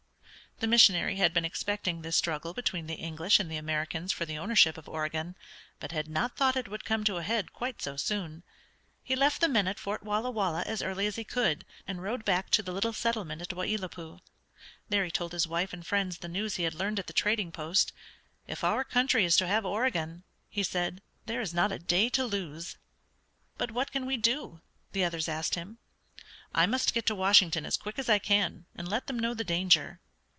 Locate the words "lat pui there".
13.75-15.03